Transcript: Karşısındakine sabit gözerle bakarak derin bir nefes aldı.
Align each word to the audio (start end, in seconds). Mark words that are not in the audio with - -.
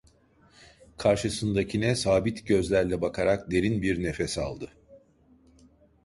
Karşısındakine 0.97 1.95
sabit 1.95 2.47
gözerle 2.47 3.01
bakarak 3.01 3.51
derin 3.51 3.81
bir 3.81 4.03
nefes 4.03 4.37
aldı. 4.37 4.71